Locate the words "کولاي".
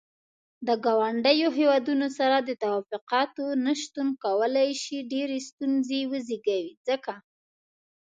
4.23-4.69